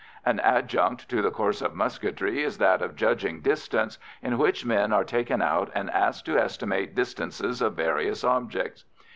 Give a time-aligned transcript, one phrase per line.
[0.25, 4.91] An adjunct to the course of musketry is that of judging distance, in which men
[4.91, 8.83] are taken out and asked to estimate distances of various objects.